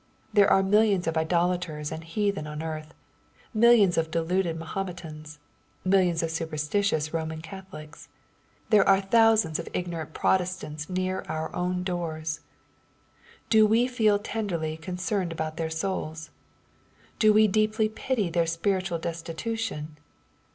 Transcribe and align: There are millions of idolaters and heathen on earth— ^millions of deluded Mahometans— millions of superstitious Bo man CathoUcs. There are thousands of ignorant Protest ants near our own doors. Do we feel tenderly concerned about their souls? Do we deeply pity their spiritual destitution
There 0.33 0.49
are 0.51 0.63
millions 0.63 1.05
of 1.05 1.15
idolaters 1.15 1.91
and 1.91 2.03
heathen 2.03 2.47
on 2.47 2.63
earth— 2.63 2.95
^millions 3.55 3.99
of 3.99 4.09
deluded 4.09 4.57
Mahometans— 4.57 5.37
millions 5.85 6.23
of 6.23 6.31
superstitious 6.31 7.09
Bo 7.09 7.23
man 7.23 7.43
CathoUcs. 7.43 8.07
There 8.71 8.89
are 8.89 8.99
thousands 8.99 9.59
of 9.59 9.69
ignorant 9.75 10.15
Protest 10.15 10.63
ants 10.65 10.89
near 10.89 11.23
our 11.29 11.55
own 11.55 11.83
doors. 11.83 12.39
Do 13.51 13.67
we 13.67 13.85
feel 13.85 14.17
tenderly 14.17 14.75
concerned 14.75 15.31
about 15.31 15.57
their 15.57 15.69
souls? 15.69 16.31
Do 17.19 17.31
we 17.31 17.47
deeply 17.47 17.87
pity 17.87 18.31
their 18.31 18.47
spiritual 18.47 18.97
destitution 18.97 19.97